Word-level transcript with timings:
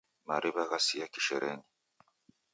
Mariw'a 0.27 0.63
ghasia 0.69 1.05
kisherenyi. 1.13 1.65